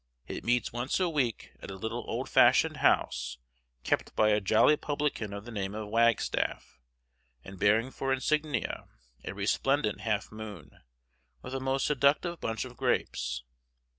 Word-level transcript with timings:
It 0.25 0.43
meets 0.43 0.73
once 0.73 0.99
a 0.99 1.07
week 1.07 1.51
at 1.59 1.69
a 1.69 1.75
little 1.75 2.03
old 2.07 2.27
fashioned 2.27 2.77
house 2.77 3.37
kept 3.83 4.15
by 4.15 4.29
a 4.29 4.41
jolly 4.41 4.75
publican 4.75 5.31
of 5.31 5.45
the 5.45 5.51
name 5.51 5.75
of 5.75 5.89
Wagstaff, 5.89 6.79
and 7.43 7.59
bearing 7.59 7.91
for 7.91 8.11
insignia 8.11 8.87
a 9.25 9.35
resplendent 9.35 10.01
half 10.01 10.31
moon, 10.31 10.71
with 11.43 11.53
a 11.53 11.59
most 11.59 11.85
seductive 11.85 12.41
bunch 12.41 12.65
of 12.65 12.75
grapes. 12.77 13.43